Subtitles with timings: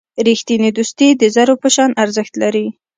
[0.27, 2.65] رښتینی دوستي د زرو په شان ارزښت لري.